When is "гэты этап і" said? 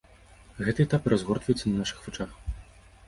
0.67-1.13